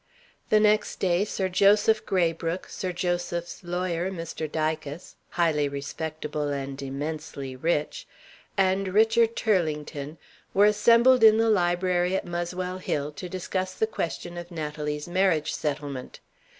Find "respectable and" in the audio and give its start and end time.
5.69-6.81